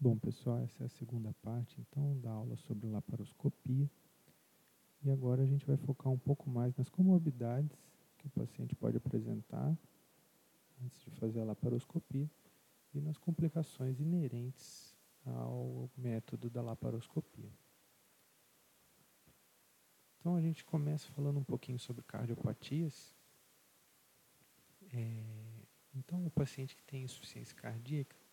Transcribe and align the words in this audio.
Bom, 0.00 0.16
pessoal, 0.16 0.60
essa 0.60 0.84
é 0.84 0.86
a 0.86 0.90
segunda 0.90 1.34
parte, 1.42 1.80
então, 1.80 2.20
da 2.20 2.30
aula 2.30 2.54
sobre 2.54 2.86
laparoscopia. 2.86 3.90
E 5.02 5.10
agora 5.10 5.42
a 5.42 5.46
gente 5.46 5.66
vai 5.66 5.76
focar 5.76 6.12
um 6.12 6.18
pouco 6.18 6.48
mais 6.48 6.72
nas 6.76 6.88
comorbidades 6.88 7.76
que 8.16 8.28
o 8.28 8.30
paciente 8.30 8.76
pode 8.76 8.96
apresentar 8.96 9.76
antes 10.84 11.02
de 11.02 11.10
fazer 11.10 11.40
a 11.40 11.44
laparoscopia 11.44 12.30
e 12.94 13.00
nas 13.00 13.18
complicações 13.18 13.98
inerentes 13.98 14.94
ao 15.26 15.90
método 15.96 16.48
da 16.48 16.62
laparoscopia. 16.62 17.50
Então 20.20 20.36
a 20.36 20.40
gente 20.40 20.64
começa 20.64 21.10
falando 21.10 21.40
um 21.40 21.44
pouquinho 21.44 21.78
sobre 21.78 22.04
cardiopatias. 22.04 23.12
É, 24.92 25.24
então 25.92 26.24
o 26.24 26.30
paciente 26.30 26.76
que 26.76 26.84
tem 26.84 27.02
insuficiência 27.02 27.56
cardíaca 27.56 28.27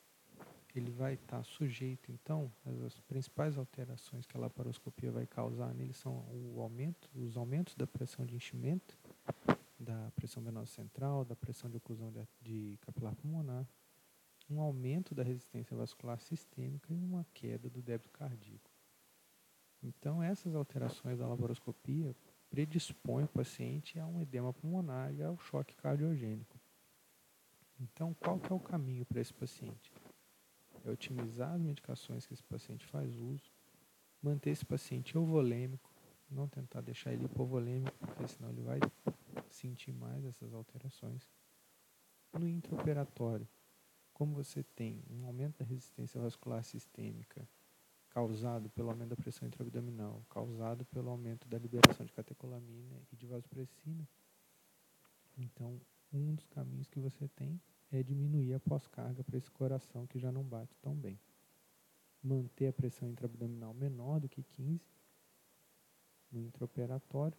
ele 0.79 0.91
vai 0.91 1.13
estar 1.13 1.37
tá 1.37 1.43
sujeito, 1.43 2.11
então, 2.11 2.51
as 2.85 2.99
principais 3.01 3.57
alterações 3.57 4.25
que 4.25 4.35
a 4.35 4.39
laparoscopia 4.39 5.11
vai 5.11 5.25
causar 5.25 5.73
nele 5.73 5.93
são 5.93 6.25
o 6.31 6.59
aumento, 6.61 7.09
os 7.15 7.37
aumentos 7.37 7.75
da 7.75 7.87
pressão 7.87 8.25
de 8.25 8.35
enchimento, 8.35 8.97
da 9.79 10.11
pressão 10.15 10.43
venosa 10.43 10.71
central, 10.71 11.23
da 11.23 11.35
pressão 11.35 11.69
de 11.69 11.77
oclusão 11.77 12.11
de, 12.11 12.27
de 12.41 12.77
capilar 12.81 13.15
pulmonar, 13.15 13.67
um 14.49 14.59
aumento 14.59 15.15
da 15.15 15.23
resistência 15.23 15.75
vascular 15.75 16.19
sistêmica 16.19 16.93
e 16.93 16.97
uma 16.97 17.25
queda 17.33 17.69
do 17.69 17.81
débito 17.81 18.11
cardíaco. 18.11 18.69
Então, 19.81 20.21
essas 20.21 20.55
alterações 20.55 21.19
da 21.19 21.27
laparoscopia 21.27 22.15
predispõem 22.49 23.25
o 23.25 23.27
paciente 23.27 23.99
a 23.99 24.05
um 24.05 24.19
edema 24.19 24.53
pulmonar 24.53 25.13
e 25.13 25.21
ao 25.21 25.37
choque 25.37 25.75
cardiogênico. 25.75 26.59
Então, 27.79 28.13
qual 28.13 28.39
que 28.39 28.51
é 28.51 28.55
o 28.55 28.59
caminho 28.59 29.05
para 29.05 29.19
esse 29.19 29.33
paciente? 29.33 29.91
É 30.85 30.91
otimizar 30.91 31.53
as 31.53 31.61
medicações 31.61 32.25
que 32.25 32.33
esse 32.33 32.43
paciente 32.43 32.85
faz 32.85 33.17
uso, 33.17 33.51
manter 34.21 34.51
esse 34.51 34.65
paciente 34.65 35.15
euvolêmico, 35.15 35.91
não 36.29 36.47
tentar 36.47 36.81
deixar 36.81 37.13
ele 37.13 37.25
hipovolêmico, 37.25 37.97
porque 37.99 38.27
senão 38.27 38.49
ele 38.49 38.61
vai 38.61 38.79
sentir 39.49 39.91
mais 39.91 40.23
essas 40.25 40.53
alterações. 40.53 41.29
No 42.33 42.47
intraoperatório, 42.47 43.47
como 44.13 44.33
você 44.33 44.63
tem 44.63 45.03
um 45.09 45.25
aumento 45.25 45.59
da 45.59 45.65
resistência 45.65 46.19
vascular 46.19 46.63
sistêmica 46.63 47.47
causado 48.09 48.69
pelo 48.69 48.89
aumento 48.89 49.09
da 49.09 49.15
pressão 49.15 49.45
intraabdominal, 49.45 50.25
causado 50.29 50.85
pelo 50.85 51.09
aumento 51.09 51.47
da 51.49 51.57
liberação 51.57 52.05
de 52.05 52.13
catecolamina 52.13 53.01
e 53.11 53.15
de 53.15 53.25
vasopressina, 53.25 54.07
então 55.37 55.81
um 56.13 56.33
dos 56.33 56.47
caminhos 56.47 56.87
que 56.87 56.99
você 56.99 57.27
tem 57.27 57.59
é 57.91 58.03
diminuir 58.03 58.53
a 58.53 58.59
pós-carga 58.59 59.23
para 59.23 59.37
esse 59.37 59.49
coração 59.51 60.05
que 60.07 60.19
já 60.19 60.31
não 60.31 60.43
bate 60.43 60.75
tão 60.81 60.95
bem. 60.95 61.19
Manter 62.23 62.67
a 62.67 62.73
pressão 62.73 63.07
intraabdominal 63.07 63.73
menor 63.73 64.19
do 64.19 64.27
que 64.27 64.43
15 64.43 64.81
no 66.31 66.41
intraoperatório 66.41 67.37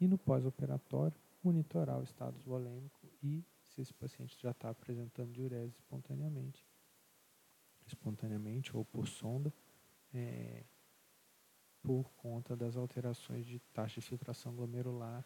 e 0.00 0.06
no 0.06 0.16
pós-operatório 0.16 1.16
monitorar 1.42 1.98
o 1.98 2.02
estado 2.02 2.38
volêmico 2.40 3.00
e 3.22 3.44
se 3.66 3.80
esse 3.80 3.94
paciente 3.94 4.36
já 4.40 4.50
está 4.50 4.70
apresentando 4.70 5.32
diurese 5.32 5.74
espontaneamente, 5.76 6.64
espontaneamente 7.86 8.76
ou 8.76 8.84
por 8.84 9.06
sonda, 9.06 9.52
é, 10.12 10.64
por 11.82 12.10
conta 12.12 12.56
das 12.56 12.76
alterações 12.76 13.46
de 13.46 13.58
taxa 13.72 14.00
de 14.00 14.06
filtração 14.06 14.54
glomerular 14.54 15.24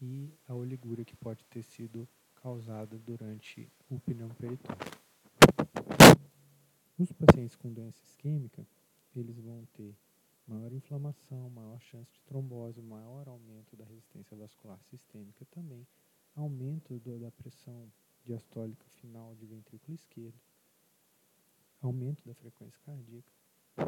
e 0.00 0.32
a 0.46 0.54
oligúria 0.54 1.04
que 1.04 1.16
pode 1.16 1.44
ter 1.44 1.62
sido 1.62 2.08
causada 2.46 2.96
durante 2.98 3.68
o 3.90 3.98
pneumoperitônio. 3.98 4.78
Os 6.96 7.10
pacientes 7.10 7.56
com 7.56 7.72
doença 7.72 8.00
isquêmica, 8.04 8.64
eles 9.16 9.36
vão 9.40 9.66
ter 9.74 9.92
maior 10.46 10.72
inflamação, 10.72 11.50
maior 11.50 11.80
chance 11.80 12.08
de 12.12 12.20
trombose, 12.20 12.80
maior 12.80 13.26
aumento 13.26 13.74
da 13.74 13.84
resistência 13.84 14.36
vascular 14.36 14.78
sistêmica 14.84 15.44
também, 15.46 15.84
aumento 16.36 17.00
da 17.00 17.32
pressão 17.32 17.90
diastólica 18.24 18.86
final 19.00 19.34
de 19.34 19.44
ventrículo 19.44 19.96
esquerdo, 19.96 20.38
aumento 21.82 22.24
da 22.24 22.34
frequência 22.34 22.78
cardíaca 22.86 23.32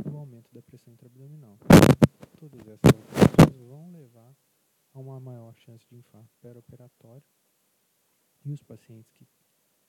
e 0.05 0.09
o 0.09 0.17
aumento 0.17 0.53
da 0.53 0.63
pressão 0.63 0.93
intraabdominal. 0.93 1.57
Todas 2.41 2.59
essas 2.67 2.93
alterações 2.93 3.69
vão 3.69 3.93
levar 3.93 4.35
a 4.95 4.99
uma 4.99 5.21
maior 5.21 5.55
chance 5.59 5.87
de 5.89 5.95
infarto 5.95 6.35
perioperatório 6.43 7.23
e 8.49 8.53
os 8.53 8.63
pacientes 8.63 9.13
que 9.13 9.27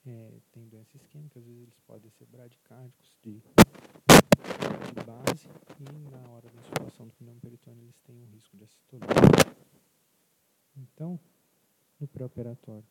é, 0.06 0.40
têm 0.52 0.68
doença 0.68 0.98
isquêmica, 0.98 1.40
às 1.40 1.46
vezes 1.46 1.62
eles 1.62 1.80
podem 1.88 2.12
ser 2.12 2.26
bradicárdicos 2.26 3.18
de, 3.24 3.40
de 3.40 5.06
base 5.06 5.48
e 5.80 6.10
na 6.12 6.30
hora 6.30 6.50
da 6.50 6.60
insuflação 6.60 7.08
do 7.08 7.14
pneu 7.14 7.36
peritônio 7.36 7.84
eles 7.84 7.98
têm 8.02 8.22
um 8.22 8.26
risco 8.26 8.58
de 8.58 8.66
acetolise. 8.66 9.08
Então, 10.76 11.18
no 12.00 12.08
pré-operatório, 12.08 12.86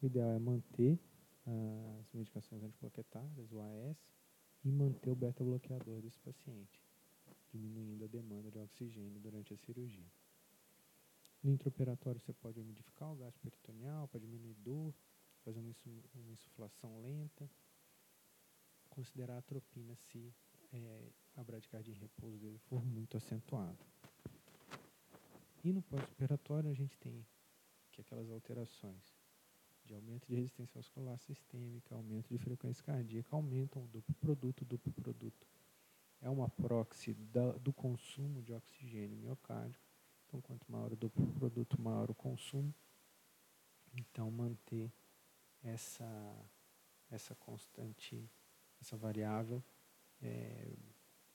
o 0.00 0.06
ideal 0.06 0.30
é 0.30 0.38
manter 0.38 0.96
as 2.00 2.12
medicações 2.12 2.62
antiplaquetárias, 2.62 3.50
o 3.50 3.60
AS, 3.60 3.96
e 4.64 4.70
manter 4.70 5.10
o 5.10 5.16
beta-bloqueador 5.16 6.00
desse 6.00 6.18
paciente, 6.20 6.80
diminuindo 7.50 8.04
a 8.04 8.08
demanda 8.08 8.50
de 8.50 8.58
oxigênio 8.58 9.18
durante 9.20 9.54
a 9.54 9.56
cirurgia. 9.56 10.06
No 11.42 11.52
intraoperatório 11.52 12.20
você 12.20 12.32
pode 12.32 12.58
umidificar 12.58 13.12
o 13.12 13.16
gasto 13.16 13.38
peritoneal 13.40 14.08
para 14.08 14.18
diminuir 14.18 14.54
dor, 14.54 14.92
fazer 15.44 15.60
uma, 15.60 15.74
uma 16.14 16.32
insuflação 16.32 17.00
lenta, 17.00 17.48
considerar 18.90 19.34
a 19.34 19.38
atropina 19.38 19.94
se 19.94 20.34
é, 20.72 21.08
a 21.36 21.44
bradicardia 21.44 21.94
em 21.94 21.98
repouso 21.98 22.36
dele 22.38 22.58
for 22.58 22.84
muito 22.84 23.16
acentuada. 23.16 23.78
E 25.62 25.72
no 25.72 25.82
pós-operatório 25.82 26.70
a 26.70 26.74
gente 26.74 26.98
tem 26.98 27.24
que 27.92 28.00
aquelas 28.00 28.30
alterações 28.30 29.16
de 29.84 29.94
aumento 29.94 30.26
de 30.26 30.34
resistência 30.34 30.74
vascular 30.74 31.18
sistêmica, 31.18 31.94
aumento 31.94 32.28
de 32.28 32.38
frequência 32.38 32.82
cardíaca, 32.84 33.34
aumentam 33.34 33.84
o 33.84 33.88
duplo 33.88 34.14
produto. 34.16 34.62
O 34.62 34.64
duplo 34.64 34.92
produto 34.92 35.46
é 36.20 36.28
uma 36.28 36.48
proxy 36.48 37.14
da, 37.14 37.52
do 37.52 37.72
consumo 37.72 38.42
de 38.42 38.52
oxigênio 38.52 39.16
miocárdico 39.16 39.87
então, 40.28 40.42
quanto 40.42 40.70
maior 40.70 40.92
o 40.92 40.96
produto, 41.38 41.80
maior 41.80 42.10
o 42.10 42.14
consumo. 42.14 42.74
Então, 43.94 44.30
manter 44.30 44.92
essa, 45.64 46.06
essa 47.10 47.34
constante, 47.34 48.30
essa 48.80 48.96
variável 48.96 49.62
é, 50.20 50.70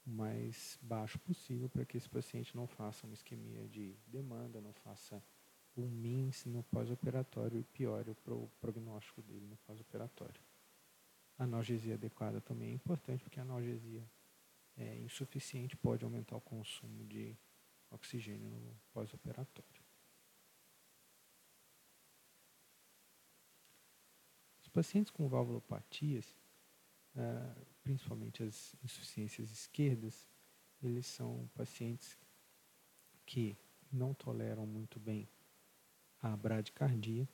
o 0.06 0.10
mais 0.10 0.78
baixo 0.82 1.18
possível 1.20 1.68
para 1.68 1.86
que 1.86 1.98
esse 1.98 2.08
paciente 2.08 2.56
não 2.56 2.68
faça 2.68 3.06
uma 3.08 3.14
isquemia 3.14 3.68
de 3.68 3.96
demanda, 4.06 4.62
não 4.62 4.74
faça 4.74 5.24
um 5.76 5.88
MINS 5.88 6.46
no 6.46 6.62
pós-operatório 6.64 7.60
e 7.60 7.64
piore 7.64 8.12
o 8.28 8.48
prognóstico 8.62 9.24
dele 9.24 9.48
no 9.48 9.58
pós-operatório. 9.58 10.40
A 11.40 11.46
analgesia 11.46 11.96
adequada 11.96 12.40
também 12.40 12.70
é 12.70 12.74
importante, 12.74 13.24
porque 13.24 13.40
a 13.40 13.44
analgesia 13.44 14.08
é, 14.78 15.00
insuficiente 15.00 15.76
pode 15.76 16.04
aumentar 16.04 16.36
o 16.36 16.42
consumo 16.42 17.04
de 17.06 17.36
oxigênio 17.94 18.50
no 18.50 18.76
pós-operatório. 18.92 19.84
Os 24.62 24.68
pacientes 24.70 25.12
com 25.12 25.28
valvulopatias, 25.28 26.36
ah, 27.16 27.56
principalmente 27.84 28.44
as 28.44 28.76
insuficiências 28.84 29.52
esquerdas, 29.52 30.28
eles 30.82 31.06
são 31.06 31.50
pacientes 31.56 32.18
que 33.26 33.58
não 33.92 34.14
toleram 34.14 34.66
muito 34.66 35.00
bem 35.00 35.30
a 36.22 36.36
bradicardia. 36.36 37.28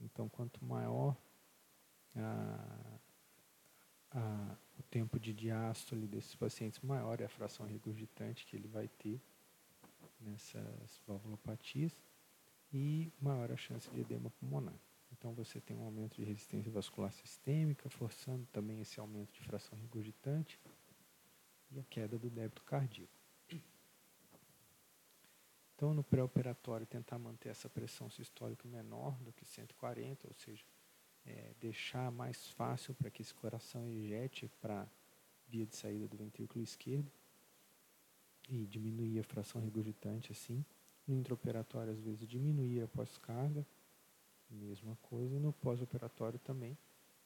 Então, 0.00 0.28
quanto 0.28 0.62
maior 0.64 1.16
a, 2.14 2.98
a, 4.10 4.56
o 4.78 4.82
tempo 4.84 5.18
de 5.18 5.32
diástole 5.32 6.06
desses 6.06 6.34
pacientes, 6.34 6.80
maior 6.80 7.20
é 7.20 7.24
a 7.24 7.28
fração 7.28 7.66
regurgitante 7.66 8.44
que 8.46 8.56
ele 8.56 8.68
vai 8.68 8.88
ter 8.88 9.20
nessas 10.26 11.00
valvulopatias 11.06 12.02
e 12.72 13.12
maior 13.20 13.50
a 13.50 13.56
chance 13.56 13.88
de 13.90 14.00
edema 14.00 14.30
pulmonar. 14.30 14.78
Então 15.12 15.32
você 15.32 15.60
tem 15.60 15.76
um 15.76 15.84
aumento 15.84 16.16
de 16.16 16.24
resistência 16.24 16.70
vascular 16.70 17.12
sistêmica, 17.12 17.88
forçando 17.88 18.46
também 18.46 18.80
esse 18.80 18.98
aumento 19.00 19.32
de 19.32 19.40
fração 19.40 19.78
regurgitante 19.78 20.60
e 21.70 21.78
a 21.78 21.84
queda 21.84 22.18
do 22.18 22.28
débito 22.28 22.62
cardíaco. 22.62 23.16
Então, 25.74 25.92
no 25.92 26.02
pré-operatório, 26.02 26.86
tentar 26.86 27.18
manter 27.18 27.50
essa 27.50 27.68
pressão 27.68 28.08
sistólica 28.08 28.66
menor 28.66 29.14
do 29.20 29.30
que 29.30 29.44
140, 29.44 30.26
ou 30.26 30.32
seja, 30.32 30.64
é, 31.26 31.52
deixar 31.60 32.10
mais 32.10 32.48
fácil 32.48 32.94
para 32.94 33.10
que 33.10 33.20
esse 33.20 33.34
coração 33.34 33.86
ejete 33.86 34.48
para 34.60 34.88
via 35.46 35.66
de 35.66 35.76
saída 35.76 36.08
do 36.08 36.16
ventrículo 36.16 36.64
esquerdo 36.64 37.12
e 38.48 38.66
diminuir 38.66 39.18
a 39.18 39.24
fração 39.24 39.60
regurgitante 39.60 40.32
assim. 40.32 40.64
No 41.06 41.14
intraoperatório, 41.14 41.92
às 41.92 42.00
vezes, 42.00 42.26
diminuir 42.26 42.82
a 42.82 42.88
pós-carga, 42.88 43.64
mesma 44.50 44.96
coisa. 45.02 45.38
No 45.38 45.52
pós-operatório 45.52 46.38
também, 46.38 46.76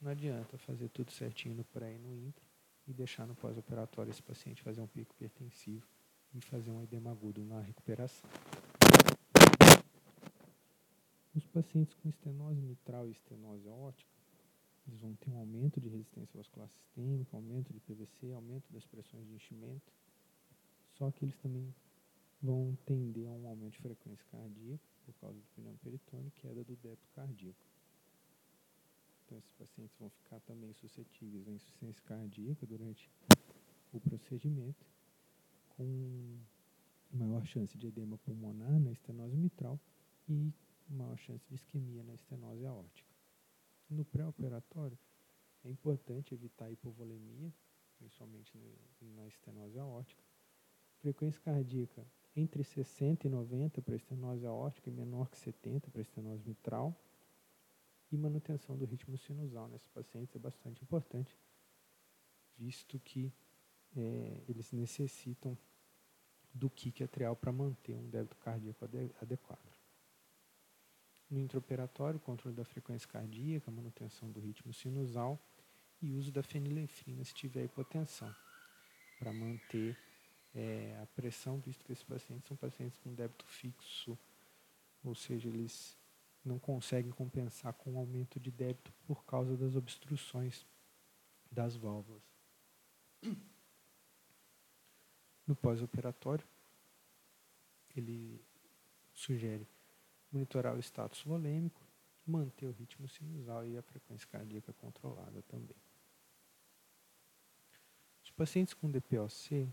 não 0.00 0.10
adianta 0.10 0.58
fazer 0.58 0.88
tudo 0.88 1.10
certinho 1.10 1.54
no 1.54 1.64
pré 1.64 1.94
e 1.94 1.98
no 1.98 2.14
intra 2.14 2.44
e 2.86 2.92
deixar 2.92 3.26
no 3.26 3.34
pós-operatório 3.34 4.10
esse 4.10 4.22
paciente 4.22 4.62
fazer 4.62 4.80
um 4.80 4.86
pico 4.86 5.14
hipertensivo 5.14 5.86
e 6.34 6.40
fazer 6.40 6.70
um 6.70 6.82
edema 6.82 7.10
agudo 7.10 7.44
na 7.44 7.60
recuperação. 7.60 8.28
Os 11.34 11.46
pacientes 11.46 11.94
com 11.94 12.08
estenose 12.08 12.60
mitral 12.60 13.06
e 13.08 13.12
estenose 13.12 13.68
aórtica, 13.68 14.10
eles 14.86 15.00
vão 15.00 15.14
ter 15.14 15.30
um 15.30 15.38
aumento 15.38 15.80
de 15.80 15.88
resistência 15.88 16.36
vascular 16.36 16.68
sistêmica, 16.68 17.36
aumento 17.36 17.72
de 17.72 17.80
PVC, 17.80 18.32
aumento 18.32 18.72
das 18.72 18.84
pressões 18.84 19.26
de 19.26 19.34
enchimento, 19.34 19.92
só 21.00 21.10
que 21.10 21.24
eles 21.24 21.36
também 21.38 21.74
vão 22.42 22.76
tender 22.84 23.26
a 23.26 23.32
um 23.32 23.48
aumento 23.48 23.72
de 23.72 23.78
frequência 23.78 24.22
cardíaca 24.30 24.84
por 25.06 25.14
causa 25.14 25.38
do 25.38 25.46
pneu 25.56 25.74
peritônio 25.82 26.28
e 26.28 26.30
queda 26.42 26.62
do 26.62 26.76
débito 26.76 27.08
cardíaco. 27.14 27.66
Então, 29.24 29.38
esses 29.38 29.52
pacientes 29.52 29.96
vão 29.98 30.10
ficar 30.10 30.40
também 30.40 30.74
suscetíveis 30.74 31.48
à 31.48 31.52
insuficiência 31.52 32.02
cardíaca 32.04 32.66
durante 32.66 33.10
o 33.94 33.98
procedimento, 33.98 34.84
com 35.70 36.38
maior 37.10 37.46
chance 37.46 37.78
de 37.78 37.86
edema 37.86 38.18
pulmonar 38.18 38.78
na 38.78 38.92
estenose 38.92 39.38
mitral 39.38 39.80
e 40.28 40.52
maior 40.86 41.16
chance 41.16 41.42
de 41.48 41.54
isquemia 41.54 42.04
na 42.04 42.12
estenose 42.12 42.66
aórtica. 42.66 43.08
No 43.88 44.04
pré-operatório, 44.04 44.98
é 45.64 45.70
importante 45.70 46.34
evitar 46.34 46.66
a 46.66 46.72
hipovolemia, 46.72 47.50
principalmente 47.96 48.52
na 49.00 49.26
estenose 49.26 49.78
aórtica. 49.78 50.29
Frequência 51.00 51.40
cardíaca 51.40 52.06
entre 52.36 52.62
60 52.62 53.26
e 53.26 53.30
90 53.30 53.82
para 53.82 53.96
estenose 53.96 54.46
aórtica 54.46 54.90
e 54.90 54.92
menor 54.92 55.28
que 55.30 55.38
70 55.38 55.90
para 55.90 56.02
estenose 56.02 56.42
mitral 56.46 56.94
e 58.12 58.16
manutenção 58.16 58.76
do 58.76 58.84
ritmo 58.84 59.16
sinusal 59.16 59.68
nesses 59.68 59.88
pacientes 59.88 60.34
é 60.34 60.38
bastante 60.38 60.82
importante, 60.82 61.36
visto 62.56 62.98
que 62.98 63.32
é, 63.96 64.42
eles 64.48 64.72
necessitam 64.72 65.56
do 66.52 66.68
kick 66.68 67.02
atrial 67.02 67.36
para 67.36 67.52
manter 67.52 67.96
um 67.96 68.08
débito 68.08 68.36
cardíaco 68.36 68.84
adequado. 69.20 69.70
No 71.30 71.38
intraoperatório, 71.38 72.18
controle 72.18 72.56
da 72.56 72.64
frequência 72.64 73.08
cardíaca, 73.08 73.70
manutenção 73.70 74.30
do 74.30 74.40
ritmo 74.40 74.72
sinusal 74.74 75.38
e 76.02 76.12
uso 76.12 76.32
da 76.32 76.42
fenilefrina 76.42 77.24
se 77.24 77.32
tiver 77.32 77.64
hipotensão, 77.64 78.34
para 79.18 79.32
manter 79.32 79.96
é, 80.54 80.98
a 81.02 81.06
pressão, 81.06 81.58
visto 81.58 81.84
que 81.84 81.92
esses 81.92 82.04
pacientes 82.04 82.48
são 82.48 82.56
pacientes 82.56 82.98
com 82.98 83.14
débito 83.14 83.46
fixo, 83.46 84.18
ou 85.04 85.14
seja, 85.14 85.48
eles 85.48 85.96
não 86.44 86.58
conseguem 86.58 87.12
compensar 87.12 87.72
com 87.74 87.94
o 87.94 87.98
aumento 87.98 88.40
de 88.40 88.50
débito 88.50 88.92
por 89.06 89.24
causa 89.24 89.56
das 89.56 89.76
obstruções 89.76 90.66
das 91.50 91.76
válvulas. 91.76 92.22
No 95.46 95.56
pós-operatório, 95.56 96.46
ele 97.96 98.40
sugere 99.12 99.66
monitorar 100.30 100.76
o 100.76 100.78
status 100.78 101.22
volêmico, 101.22 101.80
manter 102.26 102.66
o 102.66 102.72
ritmo 102.72 103.08
sinusal 103.08 103.66
e 103.66 103.76
a 103.76 103.82
frequência 103.82 104.28
cardíaca 104.28 104.72
controlada 104.74 105.42
também. 105.42 105.76
Os 108.22 108.30
pacientes 108.30 108.74
com 108.74 108.90
DPOC, 108.90 109.68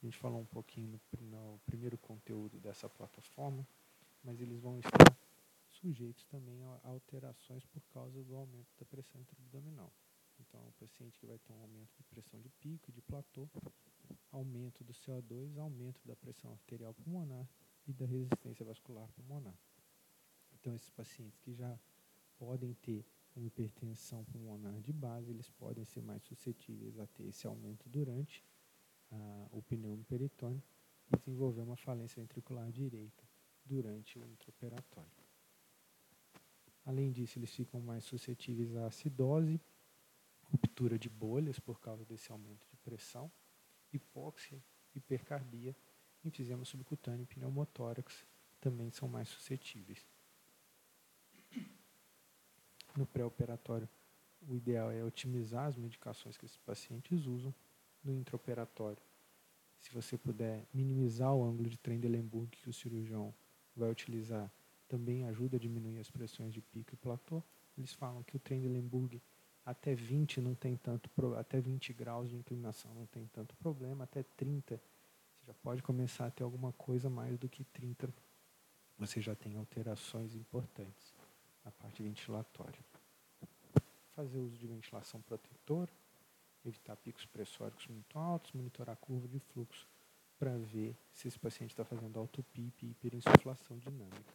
a 0.00 0.06
gente 0.06 0.18
falou 0.18 0.40
um 0.40 0.46
pouquinho 0.46 1.00
no, 1.20 1.26
no 1.26 1.60
primeiro 1.66 1.98
conteúdo 1.98 2.58
dessa 2.60 2.88
plataforma, 2.88 3.66
mas 4.22 4.40
eles 4.40 4.60
vão 4.60 4.78
estar 4.78 5.16
sujeitos 5.70 6.24
também 6.26 6.62
a 6.62 6.80
alterações 6.84 7.64
por 7.66 7.82
causa 7.92 8.22
do 8.22 8.34
aumento 8.34 8.68
da 8.78 8.84
pressão 8.84 9.20
intraabdominal. 9.20 9.92
Então, 10.40 10.60
o 10.60 10.72
paciente 10.72 11.18
que 11.18 11.26
vai 11.26 11.38
ter 11.38 11.52
um 11.52 11.60
aumento 11.60 11.90
de 11.96 12.04
pressão 12.04 12.40
de 12.40 12.48
pico, 12.48 12.92
de 12.92 13.00
platô, 13.02 13.48
aumento 14.30 14.84
do 14.84 14.92
CO2, 14.92 15.58
aumento 15.58 16.00
da 16.06 16.14
pressão 16.14 16.52
arterial 16.52 16.94
pulmonar 16.94 17.48
e 17.86 17.92
da 17.92 18.06
resistência 18.06 18.64
vascular 18.64 19.08
pulmonar. 19.08 19.58
Então, 20.54 20.74
esses 20.74 20.90
pacientes 20.90 21.38
que 21.40 21.52
já 21.54 21.78
podem 22.38 22.74
ter 22.74 23.04
uma 23.34 23.46
hipertensão 23.46 24.24
pulmonar 24.26 24.80
de 24.80 24.92
base, 24.92 25.30
eles 25.30 25.50
podem 25.50 25.84
ser 25.84 26.02
mais 26.02 26.22
suscetíveis 26.22 26.98
a 26.98 27.06
ter 27.06 27.24
esse 27.24 27.46
aumento 27.46 27.88
durante 27.88 28.44
o 29.10 29.62
pneumo 29.62 30.04
peritônio 30.04 30.62
e 31.12 31.16
desenvolver 31.16 31.62
uma 31.62 31.76
falência 31.76 32.20
ventricular 32.20 32.70
direita 32.70 33.22
durante 33.64 34.18
o 34.18 34.26
intraoperatório. 34.26 35.10
Além 36.84 37.12
disso, 37.12 37.38
eles 37.38 37.54
ficam 37.54 37.80
mais 37.80 38.04
suscetíveis 38.04 38.74
à 38.76 38.86
acidose, 38.86 39.60
ruptura 40.50 40.98
de 40.98 41.08
bolhas 41.08 41.58
por 41.58 41.80
causa 41.80 42.04
desse 42.04 42.32
aumento 42.32 42.66
de 42.70 42.76
pressão, 42.78 43.30
hipóxia, 43.92 44.62
hipercarbia, 44.94 45.76
enfisema 46.24 46.64
subcutâneo 46.64 47.22
e 47.24 47.26
pneumotórax 47.26 48.26
também 48.60 48.90
são 48.90 49.08
mais 49.08 49.28
suscetíveis. 49.28 50.06
No 52.96 53.06
pré-operatório, 53.06 53.88
o 54.42 54.54
ideal 54.54 54.90
é 54.90 55.04
otimizar 55.04 55.66
as 55.66 55.76
medicações 55.76 56.36
que 56.36 56.44
esses 56.46 56.58
pacientes 56.58 57.26
usam. 57.26 57.54
No 58.02 58.12
intraoperatório, 58.12 59.02
se 59.80 59.92
você 59.92 60.16
puder 60.16 60.66
minimizar 60.72 61.34
o 61.34 61.44
ângulo 61.44 61.68
de 61.68 61.76
Trendelenburg 61.76 62.56
que 62.56 62.68
o 62.68 62.72
cirurgião 62.72 63.34
vai 63.76 63.90
utilizar 63.90 64.50
também 64.88 65.24
ajuda 65.24 65.56
a 65.56 65.60
diminuir 65.60 65.98
as 65.98 66.10
pressões 66.10 66.52
de 66.52 66.60
pico 66.60 66.94
e 66.94 66.96
platô. 66.96 67.42
Eles 67.76 67.92
falam 67.92 68.22
que 68.22 68.34
o 68.34 68.38
Trendelenburg 68.38 69.20
até 69.64 69.94
20 69.94 70.40
não 70.40 70.54
tem 70.54 70.76
tanto 70.76 71.10
até 71.36 71.60
20 71.60 71.92
graus 71.92 72.30
de 72.30 72.36
inclinação 72.36 72.92
não 72.94 73.06
tem 73.06 73.26
tanto 73.26 73.54
problema, 73.56 74.04
até 74.04 74.22
30 74.22 74.80
você 75.30 75.46
já 75.46 75.54
pode 75.54 75.82
começar 75.82 76.26
a 76.26 76.30
ter 76.30 76.42
alguma 76.42 76.72
coisa 76.72 77.10
mais 77.10 77.36
do 77.38 77.48
que 77.48 77.64
30 77.64 78.08
você 78.98 79.20
já 79.20 79.34
tem 79.34 79.56
alterações 79.56 80.34
importantes 80.34 81.14
na 81.64 81.70
parte 81.70 82.02
ventilatória. 82.02 82.80
Fazer 84.16 84.38
uso 84.38 84.56
de 84.56 84.66
ventilação 84.66 85.20
protetora, 85.20 85.92
evitar 86.64 86.96
picos 86.96 87.26
pressóricos 87.26 87.86
muito 87.86 88.18
altos, 88.18 88.52
monitorar 88.52 88.94
a 88.94 88.96
curva 88.96 89.28
de 89.28 89.38
fluxo 89.38 89.88
para 90.38 90.56
ver 90.56 90.96
se 91.12 91.28
esse 91.28 91.38
paciente 91.38 91.70
está 91.70 91.84
fazendo 91.84 92.18
autopipe 92.18 92.86
e 92.86 92.90
hiperinsuflação 92.90 93.78
dinâmica 93.78 94.34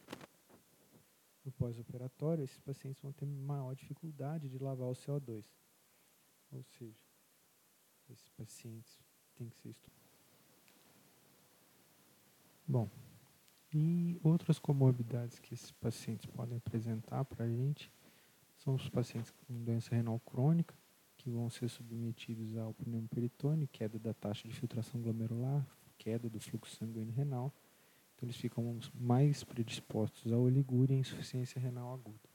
no 1.43 1.51
pós-operatório, 1.51 2.43
esses 2.43 2.59
pacientes 2.59 3.01
vão 3.01 3.11
ter 3.11 3.25
maior 3.25 3.75
dificuldade 3.75 4.47
de 4.49 4.57
lavar 4.57 4.87
o 4.87 4.93
CO2. 4.93 5.45
Ou 6.51 6.63
seja, 6.63 6.95
esses 8.09 8.29
pacientes 8.29 8.97
têm 9.35 9.49
que 9.49 9.57
ser 9.57 9.69
estudados. 9.69 10.03
Bom, 12.65 12.89
e 13.74 14.19
outras 14.24 14.57
comorbidades 14.57 15.39
que 15.39 15.53
esses 15.53 15.71
pacientes 15.71 16.25
podem 16.27 16.57
apresentar 16.57 17.25
para 17.25 17.45
a 17.45 17.50
gente 17.50 17.91
são 18.55 18.75
os 18.75 18.88
pacientes 18.88 19.31
com 19.31 19.63
doença 19.63 19.93
renal 19.93 20.19
crônica, 20.19 20.74
que 21.24 21.30
vão 21.30 21.50
ser 21.50 21.70
submetidos 21.70 22.58
ao 22.58 22.74
pneumo 22.74 23.08
peritônio, 23.08 23.68
queda 23.72 23.98
da 23.98 24.13
taxa 24.13 24.48
de 24.48 24.53
filtração 24.53 25.01
glomerular, 25.01 25.65
queda 25.98 26.30
do 26.30 26.39
fluxo 26.39 26.75
sanguíneo 26.75 27.13
renal, 27.13 27.53
então, 28.15 28.27
eles 28.27 28.38
ficam 28.38 28.80
mais 28.94 29.44
predispostos 29.44 30.32
à 30.32 30.38
oligúria 30.38 30.94
e 30.94 31.00
insuficiência 31.00 31.60
renal 31.60 31.94
aguda. 31.94 32.30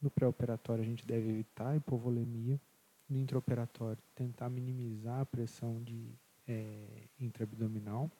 No 0.00 0.10
pré-operatório, 0.10 0.84
a 0.84 0.86
gente 0.86 1.04
deve 1.04 1.28
evitar 1.28 1.70
a 1.70 1.76
hipovolemia. 1.76 2.60
No 3.08 3.18
intraoperatório, 3.18 4.02
tentar 4.14 4.50
minimizar 4.50 5.20
a 5.20 5.26
pressão 5.26 5.82
de 5.82 6.14
é, 6.46 7.08
intraabdominal. 7.18 8.10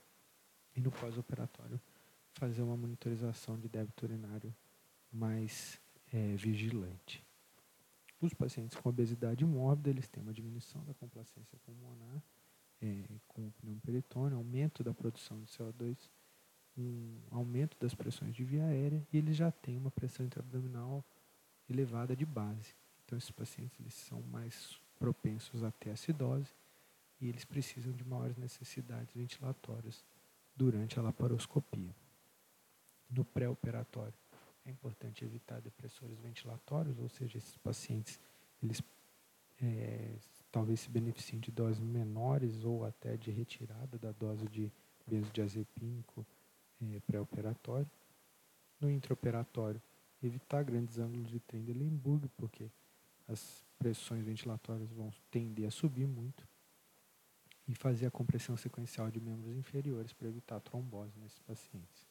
E 0.75 0.81
no 0.81 0.91
pós-operatório, 0.91 1.81
fazer 2.33 2.63
uma 2.63 2.77
monitorização 2.77 3.59
de 3.59 3.69
débito 3.69 4.07
urinário 4.07 4.55
mais 5.13 5.81
é, 6.13 6.35
vigilante. 6.37 7.25
Os 8.21 8.35
pacientes 8.35 8.79
com 8.79 8.89
obesidade 8.89 9.45
mórbida, 9.45 9.91
eles 9.91 10.09
têm 10.09 10.23
uma 10.23 10.33
diminuição 10.33 10.85
da 10.85 10.95
complacência 10.95 11.59
pulmonar 11.65 12.23
é, 12.81 13.05
com 13.29 13.47
o 13.47 13.53
pneumo 13.53 13.81
peritônio, 13.81 14.37
aumento 14.37 14.83
da 14.83 14.93
produção 14.93 15.41
de 15.41 15.47
CO2 15.47 15.97
um 16.79 17.19
aumento 17.31 17.77
das 17.81 17.95
pressões 17.95 18.35
de 18.35 18.45
via 18.45 18.65
aérea 18.65 19.07
e 19.13 19.19
eles 19.19 19.37
já 19.37 19.51
têm 19.51 19.77
uma 19.77 19.91
pressão 19.91 20.25
intraabdominal 20.25 21.05
elevada 21.69 22.15
de 22.15 22.25
base. 22.25 22.75
Então, 23.05 23.19
esses 23.19 23.31
pacientes 23.31 23.79
eles 23.81 23.95
são 23.95 24.23
mais 24.23 24.79
propensos 24.99 25.65
a 25.65 25.71
ter 25.71 25.91
acidose 25.91 26.53
e 27.21 27.29
eles 27.29 27.45
precisam 27.45 27.93
de 27.93 28.05
maiores 28.05 28.37
necessidades 28.37 29.13
ventilatórias 29.15 30.05
durante 30.55 30.99
a 30.99 31.03
laparoscopia. 31.03 31.95
No 33.11 33.25
pré-operatório, 33.25 34.15
é 34.69 34.71
importante 34.71 35.25
evitar 35.25 35.61
depressores 35.61 36.19
ventilatórios, 36.19 36.99
ou 36.99 37.09
seja, 37.09 37.39
esses 37.39 37.57
pacientes 37.57 38.21
eles 38.63 38.83
é, 39.61 40.17
talvez 40.53 40.81
se 40.81 40.91
beneficiem 40.91 41.41
de 41.41 41.51
doses 41.51 41.81
menores 41.81 42.65
ou 42.65 42.85
até 42.85 43.17
de 43.17 43.31
retirada 43.31 43.99
da 43.99 44.13
dose 44.13 44.47
de 44.49 44.71
benzodiazepínico 45.07 46.27
é, 46.83 47.01
pré-operatório. 47.01 47.91
No 48.81 48.91
intraoperatório, 48.91 49.83
evitar 50.23 50.63
grandes 50.63 50.99
ângulos 50.99 51.29
de 51.29 51.41
Trendelenburg, 51.41 52.29
porque 52.37 52.71
as 53.27 53.65
pressões 53.79 54.25
ventilatórias 54.25 54.91
vão 54.93 55.13
tender 55.31 55.67
a 55.67 55.71
subir 55.71 56.07
muito. 56.07 56.47
e 57.67 57.75
fazer 57.75 58.07
a 58.07 58.11
compressão 58.11 58.57
sequencial 58.57 59.11
de 59.11 59.21
membros 59.21 59.55
inferiores 59.55 60.11
para 60.15 60.27
evitar 60.27 60.59
trombose 60.59 61.13
nesses 61.19 61.39
pacientes. 61.41 62.07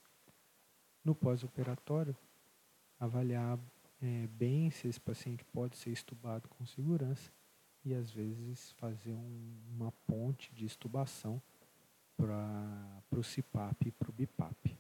No 1.04 1.16
pós-operatório, 1.16 2.16
avaliar 3.00 3.60
é, 4.02 4.28
bem 4.28 4.70
se 4.70 4.88
esse 4.88 5.00
paciente 5.00 5.44
pode 5.46 5.78
ser 5.78 5.92
estubado 5.92 6.48
com 6.50 6.66
segurança 6.66 7.32
e 7.84 7.94
às 7.94 8.12
vezes 8.12 8.72
fazer 8.74 9.14
um, 9.14 9.62
uma 9.72 9.92
ponte 10.06 10.54
de 10.54 10.66
estubação 10.66 11.42
para 12.16 13.02
o 13.12 13.24
CIPAP 13.24 13.88
e 13.88 13.92
para 13.92 14.10
o 14.10 14.14
BIPAP. 14.14 14.78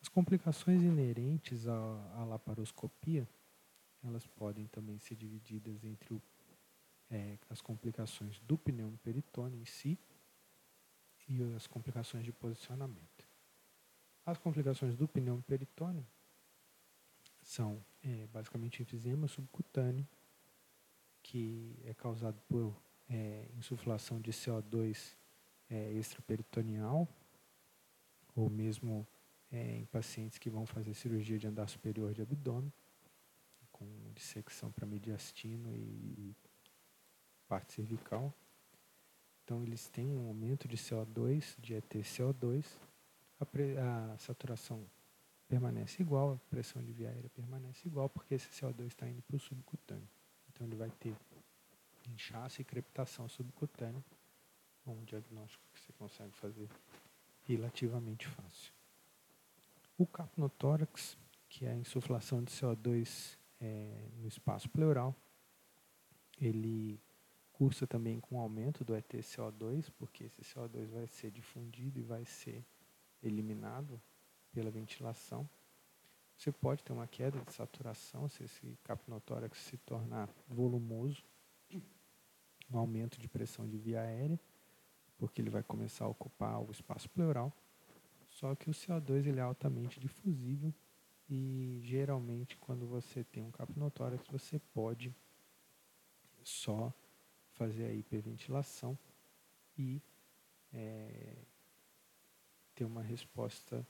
As 0.00 0.08
complicações 0.08 0.82
inerentes 0.82 1.66
à, 1.66 1.74
à 2.14 2.24
laparoscopia, 2.24 3.28
elas 4.02 4.26
podem 4.26 4.66
também 4.68 4.98
ser 4.98 5.16
divididas 5.16 5.84
entre 5.84 6.14
o, 6.14 6.22
é, 7.10 7.36
as 7.50 7.60
complicações 7.60 8.38
do 8.40 8.56
pneumoperitônio 8.56 9.60
em 9.60 9.64
si 9.64 9.98
e 11.28 11.42
as 11.54 11.66
complicações 11.66 12.24
de 12.24 12.32
posicionamento. 12.32 13.27
As 14.28 14.36
complicações 14.36 14.94
do 14.94 15.08
pneumoperitônio 15.08 16.06
são 17.40 17.82
é, 18.02 18.26
basicamente 18.26 18.82
enfisema 18.82 19.26
subcutâneo, 19.26 20.06
que 21.22 21.74
é 21.86 21.94
causado 21.94 22.38
por 22.46 22.76
é, 23.08 23.48
insuflação 23.56 24.20
de 24.20 24.30
CO2 24.30 25.16
é, 25.70 25.92
extraperitoneal, 25.92 27.08
ou 28.36 28.50
mesmo 28.50 29.08
é, 29.50 29.76
em 29.76 29.86
pacientes 29.86 30.36
que 30.36 30.50
vão 30.50 30.66
fazer 30.66 30.92
cirurgia 30.92 31.38
de 31.38 31.46
andar 31.46 31.66
superior 31.66 32.12
de 32.12 32.20
abdômen, 32.20 32.70
com 33.72 33.86
dissecção 34.14 34.70
para 34.70 34.84
mediastino 34.84 35.74
e 35.74 36.36
parte 37.48 37.72
cervical. 37.72 38.30
Então, 39.42 39.62
eles 39.62 39.88
têm 39.88 40.14
um 40.14 40.28
aumento 40.28 40.68
de 40.68 40.76
CO2, 40.76 41.58
de 41.58 41.76
ETCO2, 41.76 42.87
a, 43.40 44.12
a 44.14 44.18
saturação 44.18 44.84
permanece 45.48 46.02
igual, 46.02 46.34
a 46.34 46.50
pressão 46.50 46.82
de 46.82 46.92
via 46.92 47.08
aérea 47.08 47.30
permanece 47.30 47.88
igual, 47.88 48.08
porque 48.08 48.34
esse 48.34 48.48
CO2 48.50 48.86
está 48.86 49.08
indo 49.08 49.22
para 49.22 49.36
o 49.36 49.40
subcutâneo. 49.40 50.08
Então, 50.50 50.66
ele 50.66 50.76
vai 50.76 50.90
ter 50.90 51.14
inchaço 52.08 52.60
e 52.60 52.64
crepitação 52.64 53.28
subcutânea, 53.28 54.02
um 54.86 55.04
diagnóstico 55.04 55.62
que 55.72 55.80
você 55.80 55.92
consegue 55.92 56.32
fazer 56.32 56.68
relativamente 57.44 58.26
fácil. 58.26 58.72
O 59.96 60.06
capnotórax, 60.06 61.16
que 61.48 61.66
é 61.66 61.72
a 61.72 61.76
insuflação 61.76 62.42
de 62.42 62.52
CO2 62.52 63.36
é, 63.60 64.08
no 64.18 64.28
espaço 64.28 64.68
pleural, 64.68 65.14
ele 66.40 67.00
cursa 67.52 67.86
também 67.86 68.20
com 68.20 68.36
o 68.36 68.40
aumento 68.40 68.84
do 68.84 68.94
ETCO2, 68.94 69.90
porque 69.98 70.24
esse 70.24 70.42
CO2 70.42 70.86
vai 70.86 71.06
ser 71.08 71.30
difundido 71.30 71.98
e 71.98 72.02
vai 72.02 72.24
ser 72.24 72.64
eliminado 73.22 74.00
pela 74.52 74.70
ventilação. 74.70 75.48
Você 76.36 76.52
pode 76.52 76.82
ter 76.84 76.92
uma 76.92 77.06
queda 77.06 77.40
de 77.40 77.52
saturação 77.52 78.28
se 78.28 78.44
esse 78.44 78.78
capnotórax 78.84 79.58
se 79.58 79.76
tornar 79.78 80.28
volumoso, 80.48 81.24
um 82.70 82.78
aumento 82.78 83.18
de 83.18 83.28
pressão 83.28 83.66
de 83.66 83.76
via 83.76 84.00
aérea, 84.00 84.38
porque 85.16 85.40
ele 85.40 85.50
vai 85.50 85.62
começar 85.62 86.04
a 86.04 86.08
ocupar 86.08 86.60
o 86.60 86.70
espaço 86.70 87.08
pleural. 87.10 87.52
Só 88.30 88.54
que 88.54 88.70
o 88.70 88.72
CO2 88.72 89.26
ele 89.26 89.40
é 89.40 89.42
altamente 89.42 89.98
difusível 89.98 90.72
e 91.28 91.80
geralmente 91.82 92.56
quando 92.56 92.86
você 92.86 93.24
tem 93.24 93.42
um 93.42 93.50
capnotórax 93.50 94.24
você 94.28 94.58
pode 94.72 95.14
só 96.42 96.92
fazer 97.52 97.86
a 97.86 97.92
hiperventilação 97.92 98.96
e 99.76 100.00
é, 100.72 101.36
ter 102.78 102.84
uma 102.84 103.02
resposta 103.02 103.84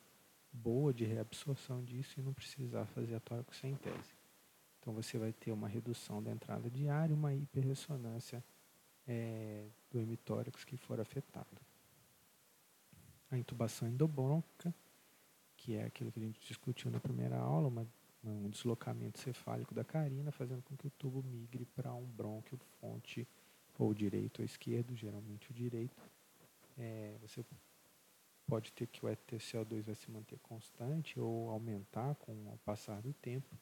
boa 0.50 0.94
de 0.94 1.04
reabsorção 1.04 1.84
disso 1.84 2.18
e 2.18 2.22
não 2.22 2.32
precisar 2.32 2.86
fazer 2.86 3.14
a 3.14 3.20
toracocentese. 3.20 4.16
Então 4.80 4.94
você 4.94 5.18
vai 5.18 5.30
ter 5.30 5.52
uma 5.52 5.68
redução 5.68 6.22
da 6.22 6.30
entrada 6.30 6.70
e 6.74 7.12
uma 7.12 7.34
hiperressonância 7.34 8.42
é, 9.06 9.66
do 9.90 10.00
hemitórax 10.00 10.64
que 10.64 10.78
for 10.78 10.98
afetado. 10.98 11.60
A 13.30 13.36
intubação 13.36 13.86
endobronca, 13.86 14.74
que 15.54 15.74
é 15.74 15.84
aquilo 15.84 16.10
que 16.10 16.18
a 16.18 16.22
gente 16.22 16.40
discutiu 16.40 16.90
na 16.90 16.98
primeira 16.98 17.36
aula, 17.36 17.68
uma, 17.68 17.86
um 18.24 18.48
deslocamento 18.48 19.18
cefálico 19.18 19.74
da 19.74 19.84
carina, 19.84 20.32
fazendo 20.32 20.62
com 20.62 20.74
que 20.78 20.86
o 20.86 20.90
tubo 20.92 21.22
migre 21.22 21.66
para 21.66 21.92
um 21.92 22.06
brônquio 22.06 22.58
fonte 22.80 23.28
ou 23.78 23.92
direito 23.92 24.38
ou 24.38 24.46
esquerdo, 24.46 24.96
geralmente 24.96 25.50
o 25.50 25.52
direito. 25.52 26.02
É, 26.78 27.18
você 27.20 27.44
pode 28.48 28.72
ter 28.72 28.86
que 28.86 29.04
o 29.04 29.08
ETCO2 29.08 29.82
vai 29.82 29.94
se 29.94 30.10
manter 30.10 30.38
constante 30.38 31.20
ou 31.20 31.50
aumentar 31.50 32.14
com 32.14 32.32
o 32.32 32.58
passar 32.64 33.02
do 33.02 33.12
tempo. 33.12 33.54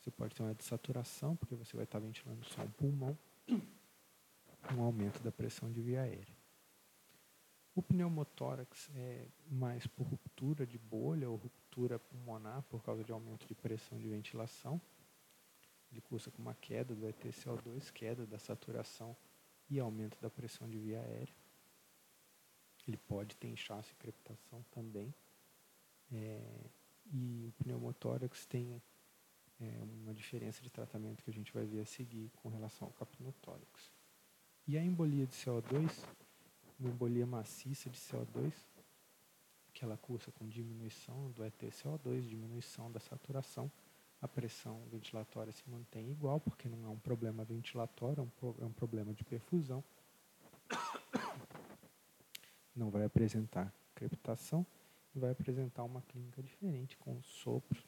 Você 0.00 0.10
pode 0.10 0.34
ter 0.34 0.42
uma 0.42 0.54
desaturação, 0.54 1.36
porque 1.36 1.54
você 1.54 1.76
vai 1.76 1.84
estar 1.84 1.98
ventilando 1.98 2.42
só 2.46 2.62
o 2.64 2.70
pulmão, 2.70 3.16
um 4.74 4.82
aumento 4.82 5.22
da 5.22 5.30
pressão 5.30 5.70
de 5.70 5.82
via 5.82 6.00
aérea. 6.00 6.34
O 7.74 7.82
pneumotórax 7.82 8.90
é 8.94 9.26
mais 9.50 9.86
por 9.86 10.06
ruptura 10.06 10.66
de 10.66 10.78
bolha 10.78 11.28
ou 11.28 11.36
ruptura 11.36 11.98
pulmonar 11.98 12.62
por 12.62 12.82
causa 12.82 13.04
de 13.04 13.12
aumento 13.12 13.46
de 13.46 13.54
pressão 13.54 13.98
de 13.98 14.08
ventilação. 14.08 14.80
Ele 15.90 16.00
cursa 16.00 16.30
com 16.30 16.40
uma 16.40 16.54
queda 16.54 16.94
do 16.94 17.06
ETCO2, 17.06 17.92
queda 17.92 18.26
da 18.26 18.38
saturação 18.38 19.14
e 19.68 19.78
aumento 19.78 20.18
da 20.20 20.30
pressão 20.30 20.68
de 20.68 20.78
via 20.78 21.00
aérea. 21.00 21.41
Ele 22.86 22.96
pode 22.96 23.36
ter 23.36 23.48
inchaço 23.48 23.92
e 23.92 23.96
crepitação 23.96 24.64
também. 24.70 25.14
É, 26.12 26.40
e 27.12 27.46
o 27.46 27.52
pneumotórax 27.52 28.46
tem 28.46 28.80
é, 29.60 29.82
uma 29.82 30.12
diferença 30.12 30.62
de 30.62 30.70
tratamento 30.70 31.22
que 31.22 31.30
a 31.30 31.32
gente 31.32 31.52
vai 31.52 31.64
ver 31.64 31.80
a 31.80 31.86
seguir 31.86 32.30
com 32.36 32.48
relação 32.48 32.88
ao 32.88 32.94
capnotórax. 32.94 33.92
E 34.66 34.76
a 34.76 34.82
embolia 34.82 35.26
de 35.26 35.34
CO2, 35.34 35.90
uma 36.78 36.90
embolia 36.90 37.26
maciça 37.26 37.88
de 37.88 37.98
CO2, 37.98 38.52
que 39.72 39.84
ela 39.84 39.96
cursa 39.96 40.30
com 40.32 40.48
diminuição 40.48 41.30
do 41.32 41.42
ETCO2, 41.42 42.22
diminuição 42.28 42.90
da 42.90 43.00
saturação, 43.00 43.70
a 44.20 44.28
pressão 44.28 44.80
ventilatória 44.90 45.52
se 45.52 45.68
mantém 45.68 46.10
igual, 46.10 46.38
porque 46.38 46.68
não 46.68 46.84
é 46.84 46.88
um 46.88 46.98
problema 46.98 47.44
ventilatório, 47.44 48.20
é 48.20 48.46
um, 48.46 48.54
é 48.60 48.64
um 48.64 48.72
problema 48.72 49.12
de 49.12 49.24
perfusão 49.24 49.82
não 52.74 52.90
vai 52.90 53.04
apresentar 53.04 53.72
crepitação 53.94 54.66
e 55.14 55.18
vai 55.18 55.30
apresentar 55.30 55.84
uma 55.84 56.02
clínica 56.02 56.42
diferente 56.42 56.96
com 56.96 57.22
sopro 57.22 57.82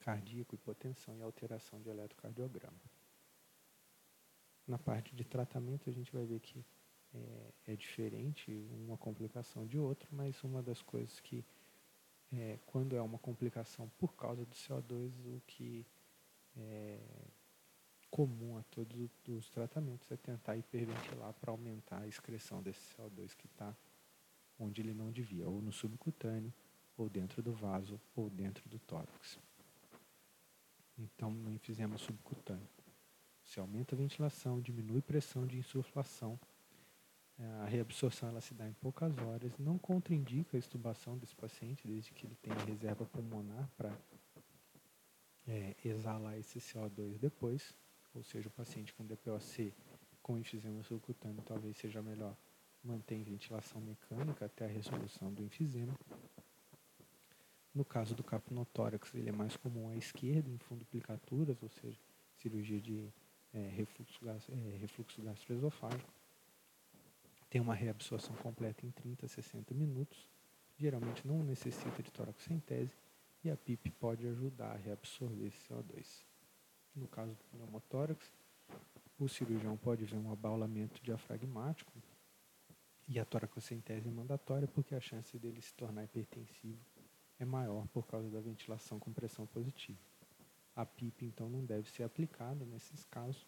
cardíaco, 0.00 0.54
hipotensão 0.54 1.16
e 1.16 1.22
alteração 1.22 1.80
de 1.80 1.88
eletrocardiograma. 1.88 2.80
Na 4.66 4.78
parte 4.78 5.14
de 5.14 5.24
tratamento 5.24 5.88
a 5.88 5.92
gente 5.92 6.12
vai 6.12 6.24
ver 6.24 6.40
que 6.40 6.64
é, 7.14 7.72
é 7.72 7.76
diferente 7.76 8.52
uma 8.70 8.96
complicação 8.96 9.66
de 9.66 9.78
outra, 9.78 10.08
mas 10.12 10.42
uma 10.44 10.62
das 10.62 10.82
coisas 10.82 11.20
que 11.20 11.44
é, 12.32 12.58
quando 12.66 12.94
é 12.94 13.00
uma 13.00 13.18
complicação 13.18 13.90
por 13.98 14.14
causa 14.14 14.44
do 14.44 14.54
CO2, 14.54 15.10
o 15.26 15.40
que 15.46 15.86
é 16.56 16.98
comum 18.10 18.56
a 18.56 18.62
todos 18.64 19.10
os 19.28 19.50
tratamentos 19.50 20.10
é 20.10 20.16
tentar 20.16 20.56
hiperventilar 20.56 21.32
para 21.34 21.50
aumentar 21.50 22.02
a 22.02 22.06
excreção 22.06 22.62
desse 22.62 22.94
CO2 22.94 23.34
que 23.36 23.46
está 23.46 23.74
onde 24.58 24.80
ele 24.80 24.92
não 24.92 25.10
devia, 25.10 25.48
ou 25.48 25.62
no 25.62 25.72
subcutâneo, 25.72 26.52
ou 26.96 27.08
dentro 27.08 27.42
do 27.42 27.52
vaso, 27.52 28.00
ou 28.16 28.28
dentro 28.28 28.68
do 28.68 28.78
tórax. 28.80 29.38
Então, 30.98 31.30
no 31.30 31.52
enfisema 31.52 31.96
subcutâneo, 31.96 32.68
se 33.44 33.60
aumenta 33.60 33.94
a 33.94 33.98
ventilação, 33.98 34.60
diminui 34.60 35.00
pressão 35.00 35.46
de 35.46 35.58
insuflação, 35.58 36.38
é, 37.38 37.44
a 37.62 37.66
reabsorção 37.66 38.28
ela 38.28 38.40
se 38.40 38.52
dá 38.52 38.68
em 38.68 38.72
poucas 38.74 39.16
horas, 39.18 39.56
não 39.58 39.78
contraindica 39.78 40.56
a 40.56 40.58
extubação 40.58 41.16
desse 41.16 41.36
paciente, 41.36 41.86
desde 41.86 42.12
que 42.12 42.26
ele 42.26 42.34
tenha 42.42 42.58
reserva 42.64 43.06
pulmonar 43.06 43.70
para 43.76 43.96
é, 45.46 45.76
exalar 45.84 46.36
esse 46.36 46.58
CO2 46.58 47.16
depois, 47.16 47.72
ou 48.18 48.24
seja, 48.24 48.48
o 48.48 48.50
paciente 48.50 48.92
com 48.92 49.06
DPOC 49.06 49.72
com 50.20 50.36
enfisema 50.36 50.82
subcutâneo 50.82 51.42
talvez 51.42 51.76
seja 51.78 52.02
melhor 52.02 52.36
manter 52.82 53.22
ventilação 53.22 53.80
mecânica 53.80 54.44
até 54.44 54.66
a 54.66 54.68
resolução 54.68 55.32
do 55.32 55.42
enfisema. 55.42 55.98
No 57.74 57.84
caso 57.84 58.14
do 58.14 58.24
capnotórax, 58.24 59.14
ele 59.14 59.28
é 59.28 59.32
mais 59.32 59.56
comum 59.56 59.88
à 59.88 59.96
esquerda, 59.96 60.50
em 60.50 60.58
funduplicaturas, 60.58 61.62
ou 61.62 61.68
seja, 61.68 61.98
cirurgia 62.36 62.80
de 62.80 63.08
é, 63.54 63.68
refluxo, 63.68 64.18
é, 64.28 64.76
refluxo 64.76 65.22
gastroesofágico. 65.22 66.12
Tem 67.48 67.60
uma 67.60 67.74
reabsorção 67.74 68.34
completa 68.36 68.84
em 68.84 68.90
30 68.90 69.26
a 69.26 69.28
60 69.28 69.72
minutos. 69.74 70.28
Geralmente 70.76 71.26
não 71.26 71.42
necessita 71.42 72.02
de 72.02 72.10
toracocentese 72.10 72.94
e 73.44 73.50
a 73.50 73.56
PIP 73.56 73.90
pode 73.92 74.26
ajudar 74.26 74.72
a 74.72 74.76
reabsorver 74.76 75.46
esse 75.46 75.58
CO2 75.68 76.27
no 76.98 77.08
caso 77.08 77.32
do 77.32 77.44
pneumotórax, 77.44 78.30
o 79.18 79.28
cirurgião 79.28 79.76
pode 79.76 80.04
ver 80.04 80.16
um 80.16 80.30
abaulamento 80.30 81.02
diafragmático 81.02 81.92
e 83.06 83.18
a 83.18 83.24
toracocentese 83.24 84.08
é 84.08 84.10
mandatória 84.10 84.68
porque 84.68 84.94
a 84.94 85.00
chance 85.00 85.38
dele 85.38 85.62
se 85.62 85.72
tornar 85.74 86.04
hipertensivo 86.04 86.78
é 87.38 87.44
maior 87.44 87.86
por 87.88 88.06
causa 88.06 88.28
da 88.28 88.40
ventilação 88.40 88.98
com 88.98 89.12
pressão 89.12 89.46
positiva. 89.46 89.98
A 90.74 90.84
PIP, 90.84 91.24
então, 91.24 91.48
não 91.48 91.64
deve 91.64 91.90
ser 91.90 92.02
aplicada 92.02 92.64
nesses 92.64 93.04
casos, 93.06 93.46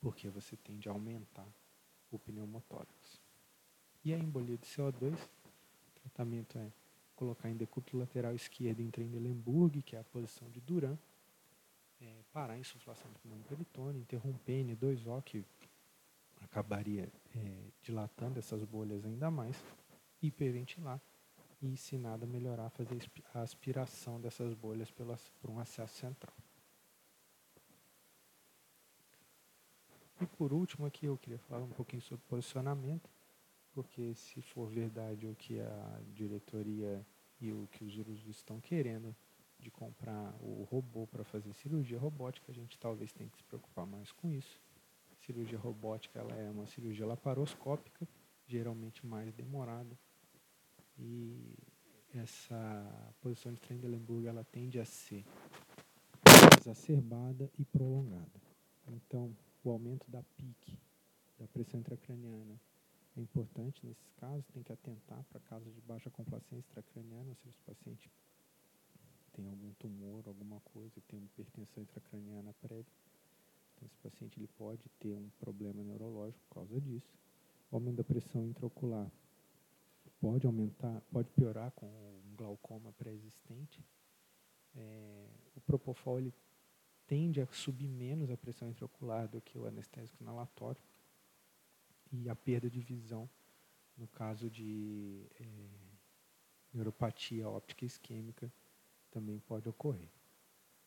porque 0.00 0.28
você 0.28 0.56
tende 0.56 0.88
a 0.88 0.92
aumentar 0.92 1.46
o 2.10 2.18
pneumotórax. 2.18 3.20
E 4.04 4.14
a 4.14 4.18
embolia 4.18 4.56
de 4.56 4.66
CO2, 4.66 5.14
o 5.14 6.00
tratamento 6.00 6.56
é 6.58 6.72
colocar 7.14 7.50
em 7.50 7.56
decúbito 7.56 7.96
lateral 7.96 8.34
esquerdo 8.34 8.80
em 8.80 8.90
Trendelenburg, 8.90 9.82
que 9.82 9.96
é 9.96 9.98
a 10.00 10.04
posição 10.04 10.48
de 10.50 10.60
Duran, 10.60 10.96
é, 12.00 12.22
parar 12.32 12.54
a 12.54 12.58
insuflação 12.58 13.10
do 13.10 13.18
pulmão 13.18 13.42
peritônio, 13.42 14.00
interromper 14.00 14.64
N2O, 14.64 15.22
que 15.22 15.44
acabaria 16.40 17.08
é, 17.34 17.64
dilatando 17.82 18.38
essas 18.38 18.64
bolhas 18.64 19.04
ainda 19.04 19.30
mais, 19.30 19.56
hiperventilar 20.22 21.00
e, 21.60 21.76
se 21.76 21.98
nada 21.98 22.26
melhorar, 22.26 22.70
fazer 22.70 22.98
a 23.34 23.40
aspiração 23.40 24.20
dessas 24.20 24.54
bolhas 24.54 24.90
pelas, 24.90 25.28
por 25.40 25.50
um 25.50 25.58
acesso 25.58 25.96
central. 25.96 26.34
E 30.20 30.26
por 30.26 30.52
último 30.52 30.86
aqui 30.86 31.06
eu 31.06 31.16
queria 31.16 31.38
falar 31.38 31.62
um 31.62 31.70
pouquinho 31.70 32.02
sobre 32.02 32.24
posicionamento, 32.26 33.08
porque 33.72 34.14
se 34.14 34.42
for 34.42 34.68
verdade 34.68 35.26
o 35.26 35.34
que 35.36 35.60
a 35.60 36.00
diretoria 36.12 37.06
e 37.40 37.52
o 37.52 37.68
que 37.70 37.84
os 37.84 37.96
ursos 37.96 38.26
estão 38.26 38.60
querendo 38.60 39.14
de 39.58 39.70
comprar 39.70 40.34
o 40.40 40.64
robô 40.64 41.06
para 41.06 41.24
fazer 41.24 41.52
cirurgia 41.54 41.98
robótica, 41.98 42.50
a 42.50 42.54
gente 42.54 42.78
talvez 42.78 43.12
tenha 43.12 43.28
que 43.28 43.36
se 43.36 43.44
preocupar 43.44 43.86
mais 43.86 44.12
com 44.12 44.30
isso. 44.30 44.60
Cirurgia 45.20 45.58
robótica 45.58 46.20
ela 46.20 46.34
é 46.34 46.50
uma 46.50 46.66
cirurgia 46.66 47.06
laparoscópica, 47.06 48.08
geralmente 48.46 49.04
mais 49.06 49.32
demorada, 49.34 49.98
e 50.98 51.54
essa 52.14 53.14
posição 53.20 53.52
de 53.52 53.60
Trendelenburg 53.60 54.26
ela 54.26 54.44
tende 54.44 54.80
a 54.80 54.84
ser 54.84 55.24
exacerbada 56.58 57.50
e 57.58 57.64
prolongada. 57.64 58.40
Então, 58.88 59.36
o 59.62 59.70
aumento 59.70 60.10
da 60.10 60.22
PIC, 60.22 60.78
da 61.38 61.46
pressão 61.48 61.80
intracraniana, 61.80 62.58
é 63.16 63.20
importante 63.20 63.84
nesses 63.84 64.10
casos, 64.12 64.46
tem 64.46 64.62
que 64.62 64.72
atentar 64.72 65.22
para 65.24 65.40
casos 65.40 65.74
de 65.74 65.80
baixa 65.82 66.08
complacência 66.10 66.70
intracraniana, 66.70 67.28
ou 67.28 67.34
seja, 67.34 67.52
se 67.52 67.60
o 67.60 67.64
paciente 67.64 68.10
tem 69.38 69.46
algum 69.46 69.72
tumor, 69.74 70.26
alguma 70.26 70.58
coisa, 70.60 71.00
tem 71.06 71.16
uma 71.16 71.26
hipertensão 71.26 71.80
intracraniana 71.80 72.52
prévia. 72.54 72.92
Então, 73.76 73.86
esse 73.86 73.96
paciente 73.98 74.36
ele 74.36 74.48
pode 74.58 74.82
ter 74.98 75.14
um 75.14 75.30
problema 75.38 75.84
neurológico 75.84 76.42
por 76.48 76.54
causa 76.56 76.80
disso. 76.80 77.16
O 77.70 77.76
aumento 77.76 77.98
da 77.98 78.04
pressão 78.04 78.44
intraocular 78.44 79.08
pode 80.20 80.44
aumentar, 80.44 81.00
pode 81.12 81.30
piorar 81.30 81.70
com 81.70 81.86
um 81.86 82.34
glaucoma 82.36 82.92
pré-existente. 82.94 83.80
É, 84.74 85.28
o 85.54 85.60
propofol 85.60 86.18
ele 86.18 86.34
tende 87.06 87.40
a 87.40 87.46
subir 87.46 87.86
menos 87.86 88.32
a 88.32 88.36
pressão 88.36 88.68
intraocular 88.68 89.28
do 89.28 89.40
que 89.40 89.56
o 89.56 89.66
anestésico 89.66 90.20
inalatório 90.20 90.82
e 92.10 92.28
a 92.28 92.34
perda 92.34 92.68
de 92.68 92.80
visão 92.80 93.30
no 93.96 94.08
caso 94.08 94.50
de 94.50 95.24
é, 95.38 95.44
neuropatia 96.74 97.48
óptica 97.48 97.84
isquêmica 97.84 98.52
também 99.10 99.38
pode 99.40 99.68
ocorrer. 99.68 100.10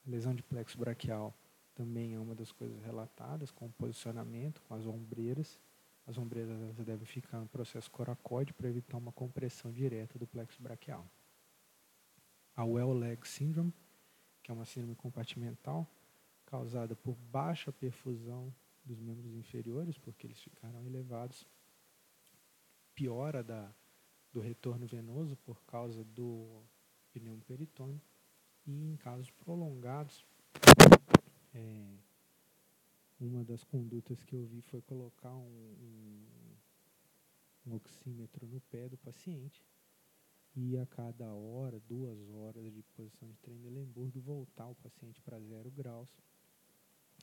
A 0.06 0.10
lesão 0.10 0.34
de 0.34 0.44
plexo 0.44 0.78
braquial 0.78 1.34
também 1.76 2.14
é 2.14 2.20
uma 2.20 2.36
das 2.36 2.52
coisas 2.52 2.82
relatadas 2.82 3.52
com 3.52 3.68
o 3.68 3.72
posicionamento, 3.72 4.62
com 4.64 4.74
as 4.74 4.86
ombreiras 4.86 5.60
as 6.06 6.18
ombreiras 6.18 6.76
devem 6.80 7.06
ficar 7.06 7.40
no 7.40 7.48
processo 7.48 7.90
coracoide 7.90 8.54
para 8.54 8.68
evitar 8.68 8.98
uma 8.98 9.12
compressão 9.12 9.72
direta 9.72 10.18
do 10.18 10.28
plexo 10.28 10.62
braquial. 10.62 11.08
A 12.56 12.66
well 12.66 12.94
leg 12.94 13.26
syndrome, 13.28 13.74
que 14.44 14.52
é 14.52 14.54
uma 14.54 14.66
síndrome 14.66 14.96
compartimental 14.96 15.88
causada 16.46 16.96
por 16.96 17.16
baixa 17.16 17.72
perfusão 17.72 18.54
dos 18.84 19.00
membros 19.00 19.34
inferiores, 19.36 19.98
porque 19.98 20.28
eles 20.28 20.42
ficaram 20.42 20.84
elevados, 20.86 21.48
piora 22.94 23.44
da, 23.44 23.74
do 24.34 24.42
retorno 24.42 24.86
venoso 24.86 25.38
por 25.38 25.64
causa 25.64 26.04
do 26.04 26.62
pneumo 27.14 27.42
peritônio 27.44 28.02
e 28.66 28.92
em 28.92 28.96
casos 28.98 29.30
prolongados 29.32 30.26
é, 31.54 31.94
uma 33.20 33.44
das 33.44 33.64
condutas 33.64 34.24
que 34.24 34.36
eu 34.36 34.46
vi 34.46 34.62
foi 34.62 34.82
colocar 34.82 35.36
um, 35.36 35.76
um, 35.80 36.26
um 37.68 37.76
oxímetro 37.76 38.48
no 38.48 38.60
pé 38.62 38.90
do 38.90 38.98
paciente 38.98 39.64
e 40.56 40.78
a 40.78 40.86
cada 40.86 41.34
hora, 41.34 41.80
duas 41.88 42.30
horas 42.30 42.74
de 42.74 42.82
posição 42.96 43.30
de 43.30 43.38
Trendelenburg, 43.38 44.20
voltar 44.20 44.68
o 44.68 44.76
paciente 44.76 45.22
para 45.22 45.40
zero 45.40 45.72
graus, 45.72 46.10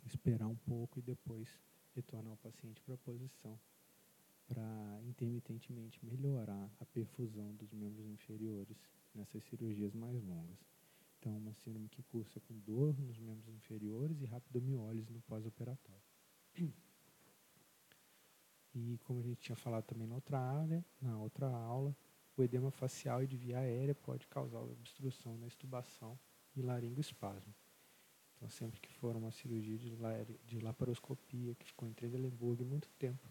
esperar 0.06 0.46
um 0.46 0.56
pouco 0.56 0.98
e 0.98 1.02
depois 1.02 1.48
retornar 1.94 2.32
o 2.32 2.38
paciente 2.38 2.80
para 2.82 2.94
a 2.94 2.98
posição, 2.98 3.58
para 4.46 5.00
intermitentemente 5.06 5.98
melhorar 6.02 6.70
a 6.80 6.86
perfusão 6.86 7.54
dos 7.56 7.70
membros 7.72 8.06
inferiores 8.06 8.78
nessas 9.14 9.44
cirurgias 9.44 9.94
mais 9.94 10.22
longas. 10.22 10.77
Então, 11.18 11.36
uma 11.36 11.52
síndrome 11.52 11.88
que 11.88 12.02
cursa 12.02 12.40
com 12.40 12.58
dor 12.60 12.98
nos 13.00 13.18
membros 13.18 13.48
inferiores 13.48 14.20
e 14.20 14.24
rapdomiólise 14.24 15.12
no 15.12 15.20
pós-operatório. 15.22 16.02
E 18.74 18.98
como 18.98 19.18
a 19.18 19.22
gente 19.22 19.40
tinha 19.40 19.56
falado 19.56 19.84
também 19.84 20.06
na 20.06 20.14
outra 20.14 20.38
área, 20.38 20.84
na 21.00 21.18
outra 21.18 21.48
aula, 21.48 21.96
o 22.36 22.42
edema 22.44 22.70
facial 22.70 23.24
e 23.24 23.26
de 23.26 23.36
via 23.36 23.58
aérea 23.58 23.94
pode 23.94 24.28
causar 24.28 24.60
obstrução 24.60 25.36
na 25.36 25.48
estubação 25.48 26.16
e 26.54 26.62
laringoespasmo. 26.62 27.52
Então, 28.36 28.48
sempre 28.48 28.78
que 28.78 28.92
for 28.92 29.16
uma 29.16 29.32
cirurgia 29.32 29.76
de, 29.76 29.96
de 30.44 30.60
laparoscopia 30.60 31.56
que 31.56 31.66
ficou 31.66 31.88
em 31.88 31.92
Trendelenburg 31.92 32.62
muito 32.62 32.88
tempo, 32.90 33.28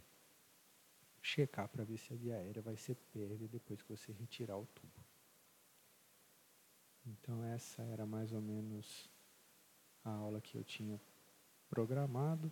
checar 1.21 1.69
para 1.69 1.85
ver 1.85 1.97
se 1.97 2.11
a 2.11 2.15
via 2.17 2.35
aérea 2.35 2.61
vai 2.61 2.75
ser 2.75 2.95
pérvia 3.13 3.47
depois 3.47 3.81
que 3.81 3.89
você 3.89 4.11
retirar 4.11 4.57
o 4.57 4.65
tubo. 4.65 5.06
Então 7.07 7.43
essa 7.45 7.81
era 7.83 8.05
mais 8.05 8.33
ou 8.33 8.41
menos 8.41 9.09
a 10.03 10.09
aula 10.11 10.41
que 10.41 10.57
eu 10.57 10.63
tinha 10.63 10.99
programado, 11.69 12.51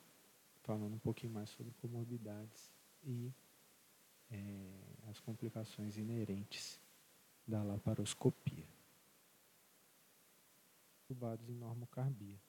falando 0.63 0.96
um 0.96 1.00
pouquinho 1.00 1.34
mais 1.34 1.50
sobre 1.50 1.74
comorbidades 1.74 2.72
e 3.04 3.34
é, 4.32 5.10
as 5.10 5.20
complicações 5.20 5.98
inerentes 5.98 6.80
da 7.46 7.62
laparoscopia. 7.63 8.65
Tubados 11.08 11.48
em 11.50 11.54
normocarbia. 11.54 12.39